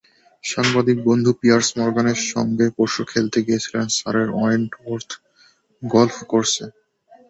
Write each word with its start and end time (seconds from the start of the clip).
সাংবাদিক 0.43 0.97
বন্ধু 1.07 1.31
পিয়ার্স 1.39 1.69
মরগানের 1.77 2.19
সঙ্গে 2.31 2.65
পরশু 2.77 3.01
খেলতে 3.11 3.39
গিয়েছিলেন 3.47 3.87
সারের 3.97 4.29
ওয়েন্টওর্থ 4.33 5.09
গলফ 5.83 6.17
কোর্সে। 6.31 6.65